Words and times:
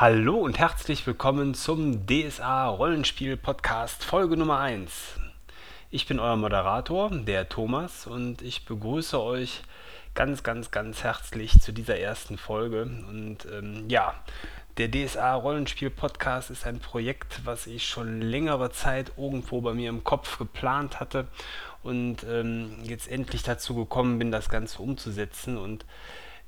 Hallo 0.00 0.36
und 0.36 0.60
herzlich 0.60 1.04
willkommen 1.08 1.54
zum 1.54 2.06
DSA 2.06 2.68
Rollenspiel 2.68 3.36
Podcast 3.36 4.04
Folge 4.04 4.36
Nummer 4.36 4.60
1. 4.60 5.18
Ich 5.90 6.06
bin 6.06 6.20
euer 6.20 6.36
Moderator, 6.36 7.10
der 7.10 7.48
Thomas, 7.48 8.06
und 8.06 8.40
ich 8.40 8.64
begrüße 8.64 9.20
euch 9.20 9.60
ganz, 10.14 10.44
ganz, 10.44 10.70
ganz 10.70 11.02
herzlich 11.02 11.60
zu 11.60 11.72
dieser 11.72 11.98
ersten 11.98 12.38
Folge. 12.38 12.82
Und 12.82 13.38
ähm, 13.52 13.88
ja, 13.88 14.14
der 14.76 14.88
DSA 14.88 15.34
Rollenspiel 15.34 15.90
Podcast 15.90 16.50
ist 16.50 16.64
ein 16.64 16.78
Projekt, 16.78 17.40
was 17.44 17.66
ich 17.66 17.88
schon 17.88 18.20
längere 18.20 18.70
Zeit 18.70 19.10
irgendwo 19.16 19.60
bei 19.62 19.74
mir 19.74 19.88
im 19.88 20.04
Kopf 20.04 20.38
geplant 20.38 21.00
hatte 21.00 21.26
und 21.82 22.18
ähm, 22.22 22.70
jetzt 22.84 23.10
endlich 23.10 23.42
dazu 23.42 23.74
gekommen 23.74 24.20
bin, 24.20 24.30
das 24.30 24.48
Ganze 24.48 24.80
umzusetzen. 24.80 25.58
Und 25.58 25.84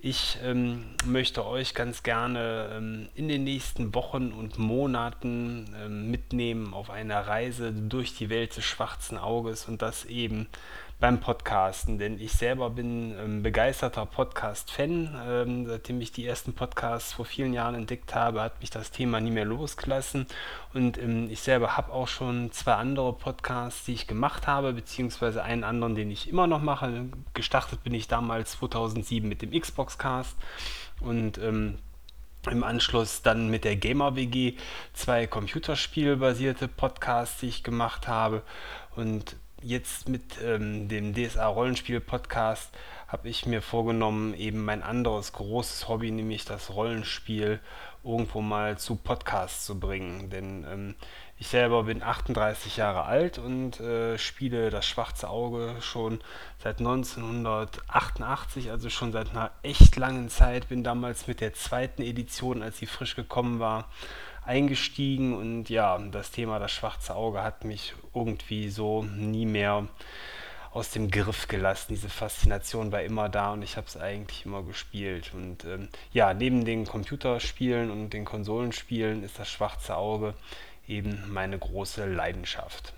ich 0.02 0.38
ähm, 0.42 0.84
möchte 1.04 1.46
euch 1.46 1.74
ganz 1.74 2.02
gerne 2.02 2.70
ähm, 2.72 3.08
in 3.14 3.28
den 3.28 3.44
nächsten 3.44 3.94
Wochen 3.94 4.32
und 4.32 4.58
Monaten 4.58 5.74
ähm, 5.78 6.10
mitnehmen 6.10 6.72
auf 6.72 6.90
eine 6.90 7.26
Reise 7.26 7.72
durch 7.72 8.16
die 8.16 8.30
Welt 8.30 8.56
des 8.56 8.64
schwarzen 8.64 9.18
Auges 9.18 9.66
und 9.66 9.82
das 9.82 10.04
eben 10.06 10.48
beim 11.00 11.18
Podcasten, 11.18 11.98
denn 11.98 12.20
ich 12.20 12.32
selber 12.32 12.68
bin 12.68 13.16
ähm, 13.18 13.42
begeisterter 13.42 14.04
Podcast-Fan. 14.04 15.18
Ähm, 15.26 15.66
seitdem 15.66 15.98
ich 16.02 16.12
die 16.12 16.26
ersten 16.26 16.52
Podcasts 16.52 17.14
vor 17.14 17.24
vielen 17.24 17.54
Jahren 17.54 17.74
entdeckt 17.74 18.14
habe, 18.14 18.42
hat 18.42 18.60
mich 18.60 18.68
das 18.68 18.90
Thema 18.90 19.18
nie 19.18 19.30
mehr 19.30 19.46
losgelassen. 19.46 20.26
Und 20.74 20.98
ähm, 20.98 21.30
ich 21.30 21.40
selber 21.40 21.78
habe 21.78 21.90
auch 21.90 22.06
schon 22.06 22.52
zwei 22.52 22.74
andere 22.74 23.14
Podcasts, 23.14 23.86
die 23.86 23.94
ich 23.94 24.06
gemacht 24.06 24.46
habe, 24.46 24.74
beziehungsweise 24.74 25.42
einen 25.42 25.64
anderen, 25.64 25.94
den 25.94 26.10
ich 26.10 26.28
immer 26.28 26.46
noch 26.46 26.60
mache. 26.60 27.06
Gestartet 27.32 27.82
bin 27.82 27.94
ich 27.94 28.06
damals 28.06 28.52
2007 28.52 29.26
mit 29.26 29.40
dem 29.40 29.58
Xbox-Cast 29.58 30.36
und 31.00 31.38
ähm, 31.38 31.78
im 32.50 32.62
Anschluss 32.62 33.22
dann 33.22 33.48
mit 33.48 33.64
der 33.64 33.76
Gamer 33.76 34.16
WG 34.16 34.54
zwei 34.92 35.26
computerspielbasierte 35.26 36.68
Podcasts, 36.68 37.40
die 37.40 37.48
ich 37.48 37.62
gemacht 37.62 38.06
habe. 38.06 38.42
Und 38.96 39.36
jetzt 39.62 40.08
mit 40.08 40.40
ähm, 40.42 40.88
dem 40.88 41.14
DSA 41.14 41.46
Rollenspiel 41.46 42.00
Podcast 42.00 42.70
habe 43.08 43.28
ich 43.28 43.46
mir 43.46 43.60
vorgenommen, 43.60 44.34
eben 44.34 44.64
mein 44.64 44.82
anderes 44.82 45.32
großes 45.32 45.88
Hobby, 45.88 46.10
nämlich 46.10 46.44
das 46.44 46.70
Rollenspiel, 46.70 47.60
irgendwo 48.04 48.40
mal 48.40 48.78
zu 48.78 48.96
Podcasts 48.96 49.66
zu 49.66 49.78
bringen. 49.78 50.30
Denn 50.30 50.64
ähm, 50.70 50.94
ich 51.38 51.48
selber 51.48 51.84
bin 51.84 52.02
38 52.02 52.76
Jahre 52.76 53.04
alt 53.04 53.38
und 53.38 53.80
äh, 53.80 54.16
spiele 54.18 54.70
das 54.70 54.86
schwarze 54.86 55.28
Auge 55.28 55.74
schon 55.80 56.20
seit 56.62 56.78
1988, 56.78 58.70
also 58.70 58.90
schon 58.90 59.12
seit 59.12 59.30
einer 59.30 59.50
echt 59.62 59.96
langen 59.96 60.28
Zeit. 60.28 60.68
Bin 60.68 60.84
damals 60.84 61.26
mit 61.26 61.40
der 61.40 61.54
zweiten 61.54 62.02
Edition, 62.02 62.62
als 62.62 62.78
sie 62.78 62.86
frisch 62.86 63.16
gekommen 63.16 63.58
war, 63.58 63.88
eingestiegen 64.44 65.34
und 65.34 65.68
ja, 65.68 65.98
das 65.98 66.30
Thema 66.30 66.58
das 66.58 66.72
schwarze 66.72 67.14
Auge 67.14 67.42
hat 67.42 67.64
mich 67.64 67.94
irgendwie 68.14 68.68
so 68.68 69.02
nie 69.02 69.46
mehr 69.46 69.86
aus 70.72 70.90
dem 70.90 71.10
Griff 71.10 71.48
gelassen. 71.48 71.86
Diese 71.90 72.08
Faszination 72.08 72.92
war 72.92 73.02
immer 73.02 73.28
da 73.28 73.52
und 73.52 73.62
ich 73.62 73.76
habe 73.76 73.86
es 73.86 73.96
eigentlich 73.96 74.46
immer 74.46 74.62
gespielt. 74.62 75.32
Und 75.34 75.64
ähm, 75.64 75.88
ja, 76.12 76.32
neben 76.32 76.64
den 76.64 76.86
Computerspielen 76.86 77.90
und 77.90 78.10
den 78.10 78.24
Konsolenspielen 78.24 79.24
ist 79.24 79.38
das 79.38 79.48
schwarze 79.48 79.96
Auge 79.96 80.34
eben 80.86 81.24
meine 81.28 81.58
große 81.58 82.06
Leidenschaft. 82.06 82.92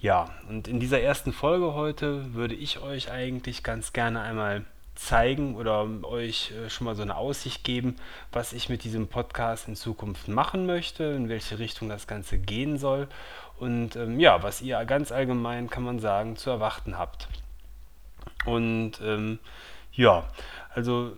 Ja, 0.00 0.30
und 0.48 0.68
in 0.68 0.80
dieser 0.80 1.00
ersten 1.00 1.32
Folge 1.32 1.74
heute 1.74 2.34
würde 2.34 2.54
ich 2.54 2.80
euch 2.80 3.10
eigentlich 3.10 3.62
ganz 3.62 3.92
gerne 3.92 4.20
einmal 4.20 4.64
zeigen 4.94 5.56
oder 5.56 5.86
euch 6.04 6.52
äh, 6.52 6.70
schon 6.70 6.84
mal 6.84 6.94
so 6.94 7.02
eine 7.02 7.16
Aussicht 7.16 7.64
geben, 7.64 7.96
was 8.32 8.52
ich 8.52 8.68
mit 8.68 8.84
diesem 8.84 9.08
Podcast 9.08 9.68
in 9.68 9.76
Zukunft 9.76 10.28
machen 10.28 10.66
möchte, 10.66 11.04
in 11.04 11.28
welche 11.28 11.58
Richtung 11.58 11.88
das 11.88 12.06
Ganze 12.06 12.38
gehen 12.38 12.78
soll 12.78 13.08
und 13.58 13.96
ähm, 13.96 14.18
ja, 14.18 14.42
was 14.42 14.62
ihr 14.62 14.84
ganz 14.84 15.12
allgemein, 15.12 15.70
kann 15.70 15.84
man 15.84 15.98
sagen, 15.98 16.36
zu 16.36 16.50
erwarten 16.50 16.98
habt. 16.98 17.28
Und 18.44 19.00
ähm, 19.02 19.38
ja, 19.92 20.28
also 20.74 21.16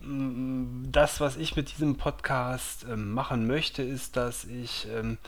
das, 0.00 1.20
was 1.20 1.36
ich 1.36 1.56
mit 1.56 1.72
diesem 1.72 1.96
Podcast 1.96 2.86
ähm, 2.88 3.12
machen 3.12 3.46
möchte, 3.46 3.82
ist, 3.82 4.16
dass 4.16 4.44
ich 4.44 4.86
ähm, 4.94 5.18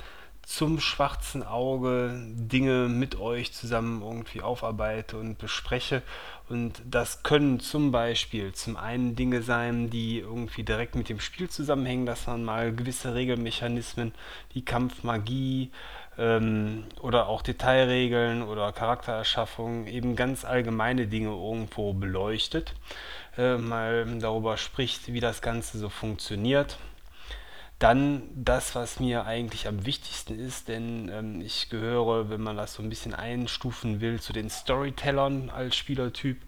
zum 0.51 0.81
schwarzen 0.81 1.45
Auge 1.45 2.11
Dinge 2.35 2.89
mit 2.89 3.21
euch 3.21 3.53
zusammen 3.53 4.03
irgendwie 4.03 4.43
aufarbeite 4.43 5.17
und 5.17 5.39
bespreche. 5.39 6.03
Und 6.49 6.83
das 6.85 7.23
können 7.23 7.61
zum 7.61 7.93
Beispiel 7.93 8.53
zum 8.53 8.77
einen 8.77 9.15
Dinge 9.15 9.43
sein, 9.43 9.91
die 9.91 10.19
irgendwie 10.19 10.65
direkt 10.65 10.97
mit 10.97 11.09
dem 11.09 11.21
Spiel 11.21 11.49
zusammenhängen, 11.49 12.05
dass 12.05 12.27
man 12.27 12.43
mal 12.43 12.75
gewisse 12.75 13.15
Regelmechanismen, 13.15 14.13
die 14.55 14.65
Kampfmagie 14.65 15.71
ähm, 16.19 16.83
oder 17.01 17.29
auch 17.29 17.43
Detailregeln 17.43 18.43
oder 18.43 18.73
Charaktererschaffung, 18.73 19.87
eben 19.87 20.17
ganz 20.17 20.45
allgemeine 20.45 21.07
Dinge 21.07 21.31
irgendwo 21.31 21.93
beleuchtet, 21.93 22.75
äh, 23.39 23.57
mal 23.57 24.19
darüber 24.19 24.57
spricht, 24.57 25.13
wie 25.13 25.21
das 25.21 25.43
Ganze 25.43 25.79
so 25.79 25.89
funktioniert 25.89 26.77
dann 27.81 28.23
das, 28.35 28.75
was 28.75 29.01
mir 29.01 29.25
eigentlich 29.25 29.67
am 29.67 29.87
wichtigsten 29.87 30.39
ist, 30.39 30.69
denn 30.69 31.09
ähm, 31.09 31.41
ich 31.41 31.71
gehöre, 31.71 32.29
wenn 32.29 32.43
man 32.43 32.59
das 32.59 32.75
so 32.75 32.83
ein 32.83 32.91
bisschen 32.91 33.15
einstufen 33.15 34.03
will, 34.03 34.21
zu 34.21 34.35
den 34.35 34.51
Storytellern 34.51 35.49
als 35.49 35.77
Spielertyp. 35.77 36.43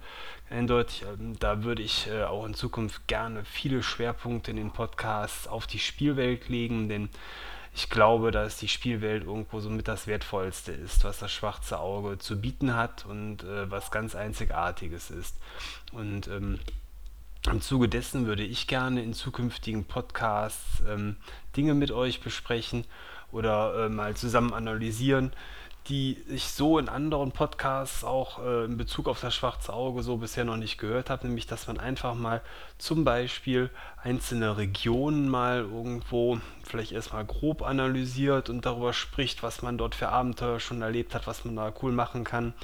Eindeutig, 0.50 1.04
ähm, 1.04 1.38
da 1.40 1.64
würde 1.64 1.82
ich 1.82 2.06
äh, 2.08 2.24
auch 2.24 2.44
in 2.44 2.52
Zukunft 2.52 3.08
gerne 3.08 3.46
viele 3.46 3.82
Schwerpunkte 3.82 4.50
in 4.50 4.58
den 4.58 4.72
Podcasts 4.72 5.48
auf 5.48 5.66
die 5.66 5.78
Spielwelt 5.78 6.50
legen, 6.50 6.90
denn 6.90 7.08
ich 7.74 7.88
glaube, 7.88 8.30
dass 8.30 8.58
die 8.58 8.68
Spielwelt 8.68 9.24
irgendwo 9.24 9.60
somit 9.60 9.88
das 9.88 10.06
Wertvollste 10.06 10.72
ist, 10.72 11.02
was 11.04 11.18
das 11.18 11.32
schwarze 11.32 11.78
Auge 11.78 12.18
zu 12.18 12.38
bieten 12.38 12.76
hat 12.76 13.06
und 13.06 13.42
äh, 13.44 13.70
was 13.70 13.90
ganz 13.90 14.14
Einzigartiges 14.14 15.10
ist. 15.10 15.38
Und 15.92 16.28
ähm, 16.28 16.58
im 17.50 17.60
Zuge 17.60 17.88
dessen 17.88 18.26
würde 18.26 18.44
ich 18.44 18.66
gerne 18.68 19.02
in 19.02 19.14
zukünftigen 19.14 19.84
Podcasts 19.84 20.82
ähm, 20.88 21.16
Dinge 21.56 21.74
mit 21.74 21.90
euch 21.90 22.20
besprechen 22.20 22.84
oder 23.32 23.86
äh, 23.86 23.88
mal 23.88 24.14
zusammen 24.14 24.52
analysieren, 24.52 25.32
die 25.88 26.18
ich 26.28 26.44
so 26.44 26.78
in 26.78 26.88
anderen 26.88 27.32
Podcasts 27.32 28.04
auch 28.04 28.38
äh, 28.38 28.64
in 28.66 28.76
Bezug 28.76 29.08
auf 29.08 29.20
das 29.20 29.34
schwarze 29.34 29.72
Auge 29.72 30.04
so 30.04 30.18
bisher 30.18 30.44
noch 30.44 30.56
nicht 30.56 30.78
gehört 30.78 31.10
habe, 31.10 31.26
nämlich 31.26 31.48
dass 31.48 31.66
man 31.66 31.78
einfach 31.78 32.14
mal 32.14 32.42
zum 32.78 33.04
Beispiel 33.04 33.70
einzelne 34.00 34.56
Regionen 34.56 35.28
mal 35.28 35.58
irgendwo 35.60 36.38
vielleicht 36.62 36.92
erstmal 36.92 37.24
grob 37.24 37.62
analysiert 37.62 38.50
und 38.50 38.64
darüber 38.64 38.92
spricht, 38.92 39.42
was 39.42 39.62
man 39.62 39.78
dort 39.78 39.96
für 39.96 40.10
Abenteuer 40.10 40.60
schon 40.60 40.82
erlebt 40.82 41.14
hat, 41.16 41.26
was 41.26 41.44
man 41.44 41.56
da 41.56 41.72
cool 41.82 41.90
machen 41.90 42.22
kann. 42.22 42.54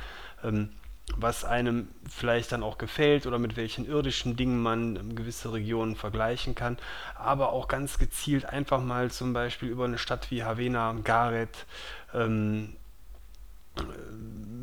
Ähm, 0.44 0.70
was 1.16 1.44
einem 1.44 1.88
vielleicht 2.08 2.52
dann 2.52 2.62
auch 2.62 2.78
gefällt 2.78 3.26
oder 3.26 3.38
mit 3.38 3.56
welchen 3.56 3.86
irdischen 3.86 4.36
Dingen 4.36 4.60
man 4.62 5.14
gewisse 5.14 5.52
Regionen 5.52 5.96
vergleichen 5.96 6.54
kann, 6.54 6.78
aber 7.16 7.52
auch 7.52 7.68
ganz 7.68 7.98
gezielt 7.98 8.44
einfach 8.44 8.82
mal 8.82 9.10
zum 9.10 9.32
Beispiel 9.32 9.68
über 9.68 9.84
eine 9.84 9.98
Stadt 9.98 10.30
wie 10.30 10.44
Havena, 10.44 10.94
Gareth, 11.04 11.66
ähm, 12.14 12.76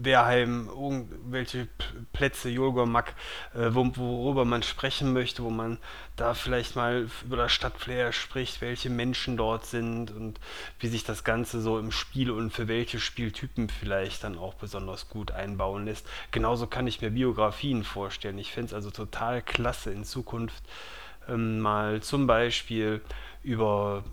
Wehrheim, 0.05 0.69
irgendwelche 0.69 1.67
Plätze, 2.13 2.49
Jolgormak, 2.49 3.15
äh, 3.53 3.69
worüber 3.71 4.45
man 4.45 4.63
sprechen 4.63 5.11
möchte, 5.11 5.43
wo 5.43 5.49
man 5.49 5.79
da 6.15 6.33
vielleicht 6.33 6.75
mal 6.75 7.07
über 7.25 7.35
das 7.35 7.51
Stadtflair 7.51 8.13
spricht, 8.13 8.61
welche 8.61 8.89
Menschen 8.89 9.35
dort 9.35 9.65
sind 9.65 10.11
und 10.11 10.39
wie 10.79 10.87
sich 10.87 11.03
das 11.03 11.23
Ganze 11.23 11.59
so 11.59 11.77
im 11.77 11.91
Spiel 11.91 12.31
und 12.31 12.51
für 12.51 12.67
welche 12.67 12.99
Spieltypen 12.99 13.67
vielleicht 13.69 14.23
dann 14.23 14.37
auch 14.37 14.53
besonders 14.53 15.09
gut 15.09 15.31
einbauen 15.31 15.85
lässt. 15.85 16.07
Genauso 16.31 16.67
kann 16.67 16.87
ich 16.87 17.01
mir 17.01 17.09
Biografien 17.09 17.83
vorstellen. 17.83 18.37
Ich 18.37 18.53
fände 18.53 18.67
es 18.67 18.73
also 18.73 18.91
total 18.91 19.41
klasse 19.41 19.91
in 19.91 20.05
Zukunft 20.05 20.63
ähm, 21.27 21.59
mal 21.59 22.01
zum 22.01 22.27
Beispiel 22.27 23.01
über 23.43 24.03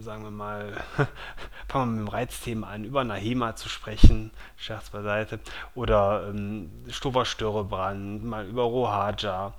sagen 0.00 0.22
wir 0.22 0.30
mal, 0.30 0.72
fangen 1.68 1.94
wir 1.94 2.00
mit 2.00 2.08
dem 2.08 2.08
Reizthema 2.08 2.68
an, 2.68 2.84
über 2.84 3.04
Nahema 3.04 3.56
zu 3.56 3.68
sprechen, 3.68 4.30
Scherz 4.56 4.90
beiseite, 4.90 5.40
oder 5.74 6.28
ähm, 6.28 6.70
Stover 6.90 7.24
Störebrand, 7.24 8.24
mal 8.24 8.46
über 8.46 8.62
Rohaja, 8.62 9.54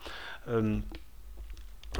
ähm, 0.47 0.83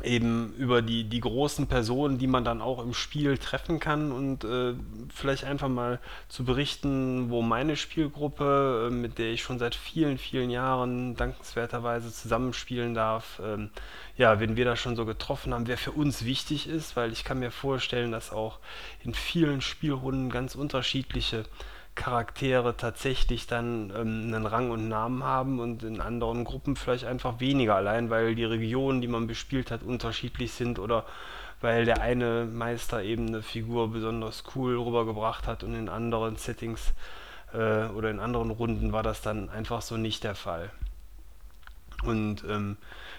eben 0.03 0.53
über 0.53 0.81
die, 0.81 1.03
die 1.03 1.19
großen 1.19 1.67
Personen, 1.67 2.17
die 2.17 2.27
man 2.27 2.43
dann 2.43 2.61
auch 2.61 2.83
im 2.83 2.93
Spiel 2.93 3.37
treffen 3.37 3.79
kann 3.79 4.11
und 4.11 4.43
äh, 4.43 4.73
vielleicht 5.13 5.43
einfach 5.43 5.67
mal 5.67 5.99
zu 6.27 6.45
berichten, 6.45 7.29
wo 7.29 7.41
meine 7.41 7.75
Spielgruppe, 7.75 8.89
äh, 8.89 8.93
mit 8.93 9.17
der 9.17 9.31
ich 9.31 9.41
schon 9.41 9.59
seit 9.59 9.75
vielen, 9.75 10.17
vielen 10.17 10.51
Jahren 10.51 11.15
dankenswerterweise 11.15 12.13
zusammenspielen 12.13 12.93
darf, 12.93 13.41
ähm, 13.43 13.71
ja, 14.15 14.39
wenn 14.39 14.55
wir 14.55 14.65
das 14.65 14.79
schon 14.79 14.95
so 14.95 15.05
getroffen 15.05 15.53
haben, 15.53 15.67
wer 15.67 15.77
für 15.77 15.91
uns 15.91 16.23
wichtig 16.23 16.67
ist, 16.67 16.95
weil 16.95 17.11
ich 17.11 17.23
kann 17.23 17.39
mir 17.39 17.51
vorstellen, 17.51 18.11
dass 18.11 18.31
auch 18.31 18.59
in 19.03 19.13
vielen 19.13 19.61
Spielrunden 19.61 20.29
ganz 20.29 20.55
unterschiedliche 20.55 21.45
Charaktere 21.99 22.77
tatsächlich 22.77 23.45
dann 23.45 23.91
ähm, 23.93 24.33
einen 24.33 24.45
Rang 24.45 24.71
und 24.71 24.87
Namen 24.87 25.21
haben 25.25 25.59
und 25.59 25.83
in 25.83 25.99
anderen 25.99 26.45
Gruppen 26.45 26.77
vielleicht 26.77 27.03
einfach 27.03 27.41
weniger, 27.41 27.75
allein 27.75 28.09
weil 28.09 28.35
die 28.35 28.45
Regionen, 28.45 29.01
die 29.01 29.09
man 29.09 29.27
bespielt 29.27 29.69
hat, 29.69 29.83
unterschiedlich 29.83 30.53
sind 30.53 30.79
oder 30.79 31.05
weil 31.59 31.83
der 31.83 32.01
eine 32.01 32.45
Meister 32.45 33.03
eben 33.03 33.27
eine 33.27 33.41
Figur 33.41 33.91
besonders 33.91 34.45
cool 34.55 34.77
rübergebracht 34.79 35.45
hat 35.45 35.65
und 35.65 35.75
in 35.75 35.89
anderen 35.89 36.37
Settings 36.37 36.93
äh, 37.53 37.87
oder 37.87 38.09
in 38.09 38.21
anderen 38.21 38.51
Runden 38.51 38.93
war 38.93 39.03
das 39.03 39.21
dann 39.21 39.49
einfach 39.49 39.81
so 39.81 39.97
nicht 39.97 40.23
der 40.23 40.35
Fall. 40.35 40.71
Und 42.03 42.43
ähm, 42.47 42.77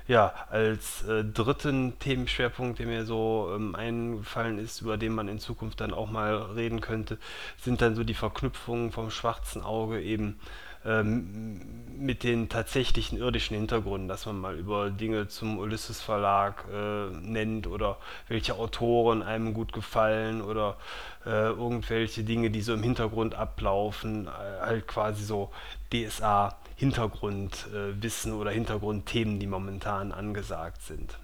ja, 0.08 0.32
als 0.50 1.02
äh, 1.04 1.24
dritten 1.24 1.98
Themenschwerpunkt, 1.98 2.78
der 2.78 2.86
mir 2.86 3.04
so 3.04 3.52
ähm, 3.54 3.74
eingefallen 3.74 4.58
ist, 4.58 4.80
über 4.80 4.96
den 4.96 5.14
man 5.14 5.28
in 5.28 5.38
Zukunft 5.38 5.80
dann 5.80 5.92
auch 5.92 6.10
mal 6.10 6.34
reden 6.34 6.80
könnte, 6.80 7.18
sind 7.60 7.82
dann 7.82 7.94
so 7.94 8.04
die 8.04 8.14
Verknüpfungen 8.14 8.90
vom 8.92 9.10
schwarzen 9.10 9.62
Auge 9.62 10.00
eben 10.00 10.40
ähm, 10.84 11.60
mit 11.98 12.22
den 12.22 12.48
tatsächlichen 12.48 13.18
irdischen 13.18 13.56
Hintergründen, 13.56 14.08
dass 14.08 14.24
man 14.24 14.40
mal 14.40 14.58
über 14.58 14.90
Dinge 14.90 15.28
zum 15.28 15.58
Ulysses 15.58 16.00
Verlag 16.00 16.64
äh, 16.72 17.10
nennt 17.20 17.66
oder 17.66 17.98
welche 18.28 18.54
Autoren 18.54 19.22
einem 19.22 19.52
gut 19.52 19.72
gefallen 19.74 20.40
oder 20.40 20.78
äh, 21.26 21.50
irgendwelche 21.50 22.24
Dinge, 22.24 22.50
die 22.50 22.62
so 22.62 22.72
im 22.72 22.82
Hintergrund 22.82 23.34
ablaufen, 23.34 24.26
äh, 24.26 24.30
halt 24.60 24.88
quasi 24.88 25.22
so 25.22 25.50
DSA 25.92 26.56
Hintergrundwissen 26.80 28.32
oder 28.32 28.50
Hintergrundthemen, 28.52 29.38
die 29.38 29.46
momentan 29.46 30.12
angesagt 30.12 30.80
sind. 30.80 31.18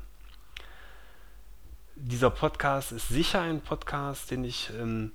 Dieser 1.94 2.28
Podcast 2.28 2.92
ist 2.92 3.08
sicher 3.08 3.40
ein 3.40 3.62
Podcast, 3.62 4.30
den 4.30 4.44
ich 4.44 4.68
ähm, 4.78 5.12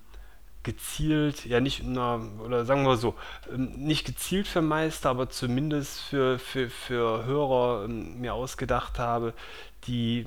gezielt, 0.63 1.45
ja 1.45 1.59
nicht, 1.59 1.83
na, 1.85 2.19
oder 2.43 2.65
sagen 2.65 2.87
wir 2.87 2.97
so, 2.97 3.13
ähm, 3.53 3.71
nicht 3.85 4.03
gezielt 4.03 4.47
für 4.47 4.63
Meister, 4.63 5.11
aber 5.11 5.29
zumindest 5.29 5.99
für, 5.99 6.39
für, 6.39 6.71
für 6.71 7.23
Hörer 7.23 7.85
ähm, 7.85 8.19
mir 8.19 8.33
ausgedacht 8.33 8.97
habe, 8.97 9.35
die 9.85 10.25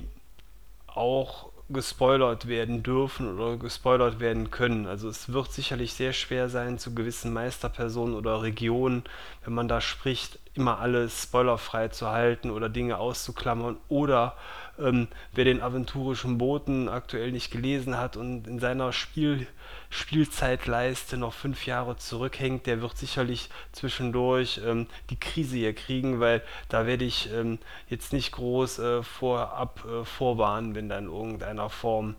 auch 0.87 1.51
gespoilert 1.69 2.47
werden 2.47 2.83
dürfen 2.83 3.33
oder 3.33 3.57
gespoilert 3.57 4.19
werden 4.19 4.51
können. 4.51 4.85
Also 4.85 5.09
es 5.09 5.33
wird 5.33 5.51
sicherlich 5.51 5.93
sehr 5.93 6.13
schwer 6.13 6.47
sein, 6.47 6.77
zu 6.77 6.93
gewissen 6.93 7.33
Meisterpersonen 7.33 8.15
oder 8.15 8.43
Regionen, 8.43 9.03
wenn 9.43 9.53
man 9.53 9.67
da 9.67 9.81
spricht, 9.81 10.37
immer 10.53 10.79
alles 10.79 11.23
spoilerfrei 11.23 11.87
zu 11.87 12.09
halten 12.09 12.51
oder 12.51 12.69
Dinge 12.69 12.97
auszuklammern 12.97 13.77
oder 13.89 14.35
ähm, 14.77 15.07
wer 15.33 15.45
den 15.45 15.61
aventurischen 15.61 16.37
Boten 16.37 16.87
aktuell 16.87 17.31
nicht 17.31 17.51
gelesen 17.51 17.97
hat 17.97 18.15
und 18.15 18.47
in 18.47 18.59
seiner 18.59 18.93
Spiel 18.93 19.47
Spielzeitleiste 19.89 21.17
noch 21.17 21.33
fünf 21.33 21.65
Jahre 21.65 21.97
zurückhängt, 21.97 22.65
der 22.65 22.81
wird 22.81 22.97
sicherlich 22.97 23.49
zwischendurch 23.71 24.61
ähm, 24.65 24.87
die 25.09 25.19
Krise 25.19 25.57
hier 25.57 25.73
kriegen, 25.73 26.19
weil 26.19 26.41
da 26.69 26.85
werde 26.85 27.05
ich 27.05 27.31
ähm, 27.33 27.59
jetzt 27.89 28.13
nicht 28.13 28.31
groß 28.31 28.79
äh, 28.79 29.03
vorab 29.03 29.85
äh, 29.85 30.03
vorwarnen, 30.03 30.75
wenn 30.75 30.89
da 30.89 30.97
in 30.97 31.05
irgendeiner 31.05 31.69
Form 31.69 32.15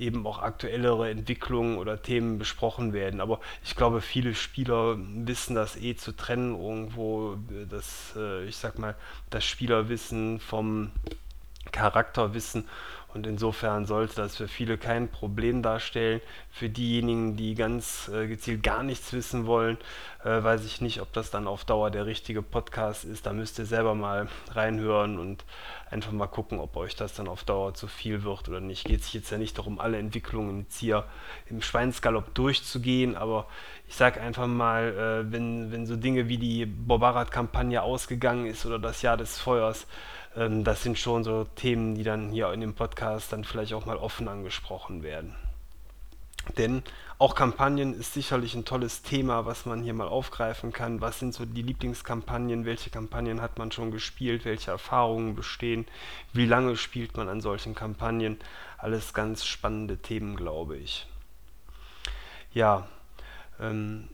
eben 0.00 0.26
auch 0.26 0.38
aktuellere 0.40 1.10
Entwicklungen 1.10 1.76
oder 1.76 2.02
Themen 2.02 2.38
besprochen 2.38 2.92
werden. 2.92 3.20
Aber 3.20 3.38
ich 3.62 3.76
glaube, 3.76 4.00
viele 4.00 4.34
Spieler 4.34 4.96
wissen 4.98 5.54
das 5.54 5.76
eh 5.76 5.94
zu 5.94 6.12
trennen, 6.12 6.58
irgendwo 6.58 7.34
äh, 7.34 7.66
das, 7.68 8.14
äh, 8.16 8.44
ich 8.46 8.56
sag 8.56 8.78
mal, 8.78 8.96
das 9.28 9.44
Spielerwissen 9.44 10.40
vom 10.40 10.90
Charakterwissen 11.70 12.66
und 13.14 13.26
insofern 13.26 13.86
sollte 13.86 14.16
das 14.16 14.36
für 14.36 14.48
viele 14.48 14.78
kein 14.78 15.08
Problem 15.08 15.62
darstellen. 15.62 16.20
Für 16.50 16.68
diejenigen, 16.68 17.36
die 17.36 17.54
ganz 17.54 18.08
äh, 18.08 18.26
gezielt 18.26 18.62
gar 18.62 18.82
nichts 18.82 19.12
wissen 19.12 19.46
wollen, 19.46 19.78
äh, 20.24 20.42
weiß 20.42 20.64
ich 20.64 20.80
nicht, 20.80 21.00
ob 21.00 21.12
das 21.12 21.30
dann 21.30 21.46
auf 21.46 21.64
Dauer 21.64 21.90
der 21.90 22.06
richtige 22.06 22.42
Podcast 22.42 23.04
ist. 23.04 23.26
Da 23.26 23.32
müsst 23.32 23.58
ihr 23.58 23.66
selber 23.66 23.94
mal 23.94 24.28
reinhören 24.52 25.18
und 25.18 25.44
einfach 25.90 26.12
mal 26.12 26.28
gucken, 26.28 26.60
ob 26.60 26.76
euch 26.76 26.94
das 26.94 27.14
dann 27.14 27.26
auf 27.26 27.44
Dauer 27.44 27.74
zu 27.74 27.88
viel 27.88 28.22
wird 28.22 28.48
oder 28.48 28.60
nicht. 28.60 28.84
Geht 28.84 29.02
sich 29.02 29.14
jetzt 29.14 29.30
ja 29.30 29.38
nicht 29.38 29.58
darum, 29.58 29.80
alle 29.80 29.98
Entwicklungen 29.98 30.60
jetzt 30.60 30.78
hier 30.78 31.04
im 31.48 31.62
Schweinsgalopp 31.62 32.34
durchzugehen, 32.34 33.16
aber 33.16 33.46
ich 33.88 33.96
sage 33.96 34.20
einfach 34.20 34.46
mal, 34.46 35.24
äh, 35.26 35.32
wenn, 35.32 35.72
wenn 35.72 35.86
so 35.86 35.96
Dinge 35.96 36.28
wie 36.28 36.38
die 36.38 36.64
Bobarat-Kampagne 36.64 37.82
ausgegangen 37.82 38.46
ist 38.46 38.64
oder 38.66 38.78
das 38.78 39.02
Jahr 39.02 39.16
des 39.16 39.38
Feuers, 39.38 39.86
ähm, 40.36 40.64
das 40.64 40.82
sind 40.82 40.98
schon 40.98 41.24
so 41.24 41.44
Themen, 41.44 41.94
die 41.94 42.04
dann 42.04 42.30
hier 42.30 42.52
in 42.52 42.60
dem 42.60 42.74
Podcast 42.74 43.32
dann 43.32 43.44
vielleicht 43.44 43.74
auch 43.74 43.86
mal 43.86 43.96
offen 43.96 44.28
angesprochen 44.28 45.02
werden. 45.02 45.34
Denn 46.56 46.82
auch 47.18 47.34
Kampagnen 47.34 47.92
ist 47.92 48.14
sicherlich 48.14 48.54
ein 48.54 48.64
tolles 48.64 49.02
Thema, 49.02 49.44
was 49.44 49.66
man 49.66 49.82
hier 49.82 49.92
mal 49.92 50.08
aufgreifen 50.08 50.72
kann. 50.72 51.00
Was 51.00 51.18
sind 51.18 51.34
so 51.34 51.44
die 51.44 51.62
Lieblingskampagnen? 51.62 52.64
Welche 52.64 52.90
Kampagnen 52.90 53.42
hat 53.42 53.58
man 53.58 53.70
schon 53.70 53.90
gespielt? 53.90 54.44
Welche 54.44 54.70
Erfahrungen 54.70 55.34
bestehen? 55.34 55.86
Wie 56.32 56.46
lange 56.46 56.76
spielt 56.76 57.16
man 57.16 57.28
an 57.28 57.42
solchen 57.42 57.74
Kampagnen? 57.74 58.38
Alles 58.78 59.12
ganz 59.12 59.44
spannende 59.44 59.98
Themen, 59.98 60.34
glaube 60.34 60.78
ich. 60.78 61.06
Ja, 62.54 62.88
ähm, 63.60 64.08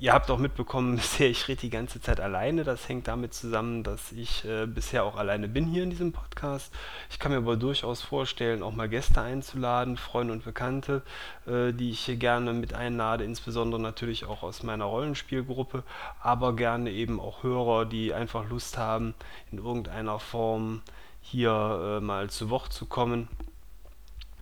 ihr 0.00 0.14
habt 0.14 0.30
auch 0.30 0.38
mitbekommen, 0.38 0.96
bisher 0.96 1.28
ich 1.28 1.46
rede 1.46 1.60
die 1.60 1.70
ganze 1.70 2.00
Zeit 2.00 2.20
alleine. 2.20 2.64
Das 2.64 2.88
hängt 2.88 3.06
damit 3.06 3.34
zusammen, 3.34 3.84
dass 3.84 4.12
ich 4.12 4.44
äh, 4.44 4.66
bisher 4.66 5.04
auch 5.04 5.16
alleine 5.16 5.46
bin 5.46 5.66
hier 5.66 5.82
in 5.82 5.90
diesem 5.90 6.12
Podcast. 6.12 6.72
Ich 7.10 7.18
kann 7.18 7.32
mir 7.32 7.38
aber 7.38 7.56
durchaus 7.56 8.00
vorstellen, 8.02 8.62
auch 8.62 8.74
mal 8.74 8.88
Gäste 8.88 9.20
einzuladen, 9.20 9.96
Freunde 9.96 10.32
und 10.32 10.44
Bekannte, 10.44 11.02
äh, 11.46 11.72
die 11.72 11.90
ich 11.90 12.00
hier 12.00 12.16
gerne 12.16 12.52
mit 12.52 12.74
einlade, 12.74 13.24
insbesondere 13.24 13.80
natürlich 13.80 14.24
auch 14.24 14.42
aus 14.42 14.62
meiner 14.62 14.86
Rollenspielgruppe, 14.86 15.84
aber 16.20 16.56
gerne 16.56 16.90
eben 16.90 17.20
auch 17.20 17.42
Hörer, 17.42 17.84
die 17.84 18.14
einfach 18.14 18.48
Lust 18.48 18.78
haben, 18.78 19.14
in 19.52 19.58
irgendeiner 19.58 20.18
Form 20.18 20.82
hier 21.20 21.98
äh, 21.98 22.00
mal 22.00 22.30
zu 22.30 22.48
Wort 22.50 22.72
zu 22.72 22.86
kommen. 22.86 23.28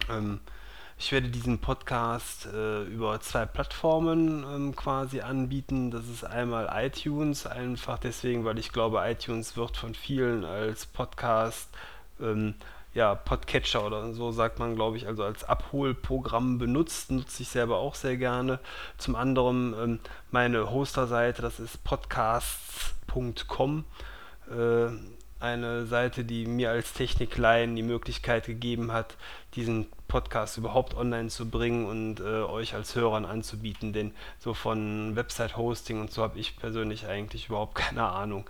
Ähm, 0.09 0.41
ich 0.99 1.13
werde 1.13 1.29
diesen 1.29 1.61
Podcast 1.61 2.47
äh, 2.47 2.83
über 2.83 3.21
zwei 3.21 3.47
Plattformen 3.47 4.45
ähm, 4.45 4.75
quasi 4.75 5.21
anbieten. 5.21 5.93
Das 5.93 6.09
ist 6.09 6.25
einmal 6.25 6.69
iTunes, 6.75 7.47
einfach 7.47 7.99
deswegen, 7.99 8.45
weil 8.45 8.59
ich 8.59 8.73
glaube, 8.73 9.01
iTunes 9.05 9.57
wird 9.57 9.77
von 9.77 9.95
vielen 9.95 10.45
als 10.45 10.87
Podcast, 10.87 11.69
ähm, 12.21 12.55
ja, 12.95 13.15
Podcatcher 13.15 13.87
oder 13.87 14.13
so 14.13 14.33
sagt 14.33 14.59
man, 14.59 14.75
glaube 14.75 14.97
ich, 14.97 15.07
also 15.07 15.23
als 15.23 15.45
Abholprogramm 15.45 16.59
benutzt, 16.59 17.13
nutze 17.13 17.45
ich 17.45 17.49
selber 17.49 17.77
auch 17.77 17.95
sehr 17.95 18.17
gerne. 18.17 18.59
Zum 18.97 19.15
anderen 19.15 19.75
ähm, 19.81 20.01
meine 20.33 20.71
Hosterseite, 20.71 21.43
das 21.43 21.61
ist 21.61 21.85
podcasts.com. 21.85 23.85
Äh, 24.51 25.18
eine 25.41 25.87
Seite, 25.87 26.25
die 26.25 26.47
mir 26.47 26.71
als 26.71 26.93
Techniklein 26.93 27.77
die 27.77 27.83
Möglichkeit 27.83 28.47
gegeben 28.47 28.93
hat, 28.93 29.17
diesen 29.55 29.87
Podcast 30.09 30.59
überhaupt 30.59 30.97
online 30.97 31.29
zu 31.29 31.49
bringen 31.49 31.87
und 31.87 32.21
äh, 32.21 32.43
euch 32.43 32.75
als 32.75 32.97
Hörern 32.97 33.25
anzubieten. 33.25 33.93
Denn 33.93 34.13
so 34.39 34.55
von 34.55 35.15
Website-Hosting 35.15 36.01
und 36.01 36.11
so 36.11 36.23
habe 36.23 36.39
ich 36.39 36.57
persönlich 36.57 37.07
eigentlich 37.07 37.49
überhaupt 37.49 37.75
keine 37.77 38.05
Ahnung. 38.05 38.49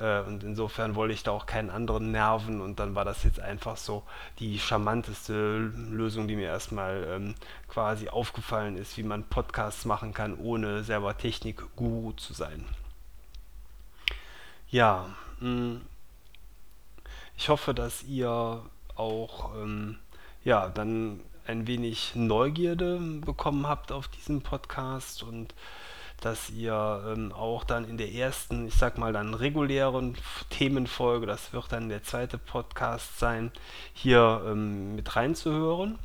Äh, 0.00 0.20
und 0.20 0.42
insofern 0.42 0.94
wollte 0.94 1.14
ich 1.14 1.22
da 1.22 1.32
auch 1.32 1.46
keinen 1.46 1.70
anderen 1.70 2.10
nerven 2.10 2.60
und 2.60 2.80
dann 2.80 2.94
war 2.94 3.04
das 3.04 3.22
jetzt 3.22 3.40
einfach 3.40 3.76
so 3.76 4.02
die 4.38 4.58
charmanteste 4.58 5.72
Lösung, 5.90 6.26
die 6.26 6.36
mir 6.36 6.46
erstmal 6.46 7.06
ähm, 7.10 7.34
quasi 7.68 8.08
aufgefallen 8.08 8.76
ist, 8.76 8.96
wie 8.96 9.02
man 9.02 9.24
Podcasts 9.24 9.84
machen 9.84 10.14
kann, 10.14 10.38
ohne 10.38 10.84
selber 10.84 11.16
Technik-Guru 11.16 12.12
zu 12.12 12.32
sein. 12.32 12.64
Ja, 14.70 15.06
mh, 15.40 15.50
mm, 15.50 15.80
ich 17.40 17.48
hoffe, 17.48 17.72
dass 17.72 18.02
ihr 18.02 18.60
auch 18.96 19.54
ähm, 19.56 19.96
ja, 20.44 20.68
dann 20.68 21.20
ein 21.46 21.66
wenig 21.66 22.12
Neugierde 22.14 23.00
bekommen 23.24 23.66
habt 23.66 23.92
auf 23.92 24.08
diesen 24.08 24.42
Podcast 24.42 25.22
und 25.22 25.54
dass 26.20 26.50
ihr 26.50 27.02
ähm, 27.08 27.32
auch 27.32 27.64
dann 27.64 27.88
in 27.88 27.96
der 27.96 28.12
ersten, 28.12 28.68
ich 28.68 28.74
sag 28.74 28.98
mal 28.98 29.14
dann 29.14 29.32
regulären 29.32 30.18
Themenfolge, 30.50 31.24
das 31.24 31.54
wird 31.54 31.72
dann 31.72 31.88
der 31.88 32.02
zweite 32.02 32.36
Podcast 32.36 33.18
sein, 33.18 33.50
hier 33.94 34.42
ähm, 34.46 34.94
mit 34.96 35.16
reinzuhören. 35.16 35.98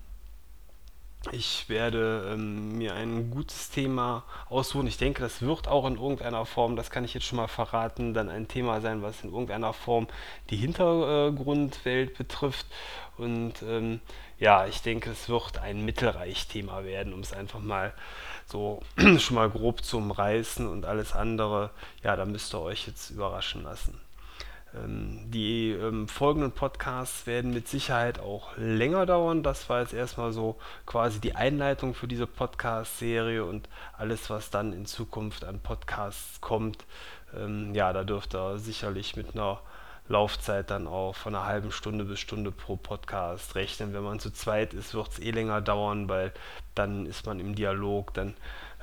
Ich 1.32 1.70
werde 1.70 2.32
ähm, 2.34 2.78
mir 2.78 2.94
ein 2.94 3.32
gutes 3.32 3.70
Thema 3.70 4.24
aussuchen. 4.50 4.88
Ich 4.88 4.98
denke, 4.98 5.22
das 5.22 5.42
wird 5.42 5.68
auch 5.68 5.86
in 5.88 5.96
irgendeiner 5.96 6.46
Form, 6.46 6.76
das 6.76 6.90
kann 6.90 7.04
ich 7.04 7.14
jetzt 7.14 7.26
schon 7.26 7.38
mal 7.38 7.48
verraten, 7.48 8.14
dann 8.14 8.30
ein 8.30 8.48
Thema 8.48 8.80
sein, 8.82 9.02
was 9.02 9.24
in 9.24 9.32
irgendeiner 9.32 9.74
Form 9.74 10.08
die 10.50 10.58
Hintergrundwelt 10.58 12.18
betrifft. 12.18 12.68
Und 13.18 13.64
ähm, 13.64 14.02
ja, 14.40 14.68
ich 14.68 14.82
denke, 14.82 15.12
es 15.12 15.30
wird 15.30 15.58
ein 15.58 15.84
Mittelreich-Thema 15.84 16.84
werden, 16.84 17.14
um 17.14 17.22
es 17.22 17.34
einfach 17.34 17.60
mal 17.60 17.94
so 18.46 18.82
schon 19.18 19.36
mal 19.36 19.50
grob 19.50 19.84
zu 19.84 19.98
umreißen 19.98 20.68
und 20.68 20.86
alles 20.86 21.14
andere, 21.14 21.72
ja, 22.04 22.16
da 22.16 22.26
müsst 22.26 22.54
ihr 22.54 22.62
euch 22.62 22.88
jetzt 22.88 23.10
überraschen 23.10 23.64
lassen. 23.64 24.00
Ähm, 24.84 25.20
die 25.32 25.72
ähm, 25.72 26.08
folgenden 26.08 26.52
Podcasts 26.52 27.28
werden 27.28 27.54
mit 27.54 27.68
Sicherheit 27.68 28.20
auch 28.20 28.56
länger 28.58 29.06
dauern. 29.06 29.44
Das 29.44 29.70
war 29.70 29.82
jetzt 29.82 29.94
erstmal 29.94 30.32
so 30.32 30.58
quasi 30.86 31.20
die 31.20 31.36
Einleitung 31.36 31.94
für 31.94 32.08
diese 32.08 32.28
Podcast-Serie 32.28 33.44
und 33.46 33.70
alles, 33.98 34.30
was 34.30 34.50
dann 34.50 34.74
in 34.74 34.86
Zukunft 34.86 35.46
an 35.46 35.60
Podcasts 35.60 36.42
kommt. 36.42 36.86
Ähm, 37.36 37.74
ja, 37.74 37.94
da 37.94 38.04
dürft 38.04 38.36
ihr 38.36 38.58
sicherlich 38.58 39.16
mit 39.16 39.36
einer 39.36 39.60
Laufzeit 40.08 40.70
dann 40.70 40.88
auch 40.88 41.16
von 41.16 41.34
einer 41.34 41.46
halben 41.46 41.72
Stunde 41.72 42.06
bis 42.06 42.20
Stunde 42.20 42.52
pro 42.52 42.76
Podcast 42.76 43.56
rechnen. 43.56 43.94
Wenn 43.94 44.04
man 44.04 44.20
zu 44.20 44.32
zweit 44.32 44.74
ist, 44.74 44.94
wird 44.94 45.10
es 45.10 45.20
eh 45.20 45.32
länger 45.32 45.62
dauern, 45.62 46.10
weil 46.10 46.32
dann 46.76 47.06
ist 47.06 47.26
man 47.26 47.40
im 47.40 47.56
Dialog, 47.56 48.14
dann 48.14 48.36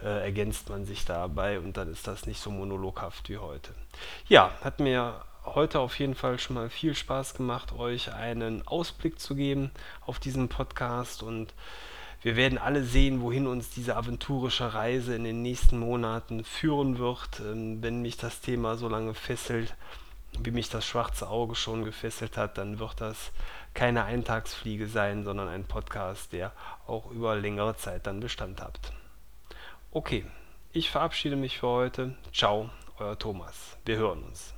äh, 0.02 0.22
ergänzt 0.22 0.68
man 0.68 0.84
sich 0.84 1.04
dabei 1.04 1.61
und 1.61 1.76
dann 1.76 1.92
ist 1.92 2.08
das 2.08 2.26
nicht 2.26 2.40
so 2.40 2.50
monologhaft 2.50 3.28
wie 3.28 3.38
heute. 3.38 3.72
Ja, 4.26 4.50
hat 4.62 4.80
mir 4.80 5.22
heute 5.44 5.80
auf 5.80 5.99
jeden 5.99 6.14
Fall 6.14 6.38
schon 6.38 6.54
mal 6.54 6.70
viel 6.70 6.94
Spaß 6.94 7.34
gemacht, 7.34 7.72
euch 7.72 8.12
einen 8.12 8.66
Ausblick 8.66 9.18
zu 9.18 9.34
geben 9.34 9.70
auf 10.00 10.18
diesen 10.18 10.49
Podcast 10.49 11.22
und 11.22 11.54
wir 12.22 12.37
werden 12.37 12.58
alle 12.58 12.84
sehen, 12.84 13.20
wohin 13.20 13.49
uns 13.49 13.70
diese 13.70 13.96
aventurische 13.96 14.75
Reise 14.75 15.16
in 15.16 15.25
den 15.25 15.42
nächsten 15.42 15.78
Monaten 15.78 16.44
führen 16.44 16.99
wird, 16.99 17.40
ähm, 17.40 17.82
wenn 17.82 18.00
mich 18.00 18.16
das 18.16 18.40
Thema 18.40 18.76
so 18.76 18.88
lange 18.88 19.14
fesselt, 19.14 19.75
wie 20.38 20.52
mich 20.52 20.68
das 20.68 20.87
schwarze 20.87 21.28
Auge 21.28 21.56
schon 21.56 21.84
gefesselt 21.84 22.37
hat, 22.37 22.58
dann 22.58 22.78
wird 22.78 23.00
das 23.00 23.32
keine 23.75 24.04
Eintagsfliege 24.04 24.87
sein, 24.87 25.25
sondern 25.25 25.49
ein 25.49 25.64
Podcast, 25.64 26.32
der 26.32 26.52
auch 26.87 27.11
über 27.11 27.34
längere 27.34 27.76
Zeit 27.76 28.06
dann 28.06 28.20
Bestand 28.20 28.62
hat. 28.62 28.78
Okay, 29.90 30.25
ich 30.72 30.90
verabschiede 30.90 31.37
mich 31.37 31.58
für 31.58 31.68
heute. 31.68 32.14
Ciao, 32.32 32.70
euer 32.99 33.18
Thomas. 33.18 33.76
Wir 33.84 33.96
hören 33.96 34.22
uns. 34.22 34.54